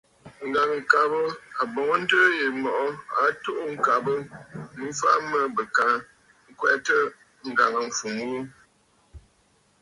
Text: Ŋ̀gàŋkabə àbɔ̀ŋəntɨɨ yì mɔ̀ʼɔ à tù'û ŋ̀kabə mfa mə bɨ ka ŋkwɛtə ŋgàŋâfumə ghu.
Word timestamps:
Ŋ̀gàŋkabə 0.51 1.19
àbɔ̀ŋəntɨɨ 1.61 2.23
yì 2.39 2.45
mɔ̀ʼɔ 2.61 2.85
à 3.21 3.23
tù'û 3.41 3.63
ŋ̀kabə 3.73 4.13
mfa 4.85 5.11
mə 5.31 5.39
bɨ 5.55 5.63
ka 5.75 5.87
ŋkwɛtə 6.49 6.97
ŋgàŋâfumə 7.49 8.23
ghu. 8.31 8.41